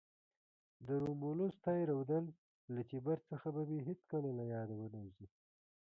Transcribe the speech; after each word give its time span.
د 0.87 0.89
رومولوس 1.03 1.53
تی 1.63 1.79
رودل 1.91 2.25
له 2.73 2.81
تیبر 2.89 3.17
څخه 3.29 3.47
به 3.55 3.61
مې 3.69 3.79
هیڅکله 3.87 4.29
له 4.39 4.43
یاده 4.53 4.75
ونه 4.77 4.99
وزي. 5.03 5.27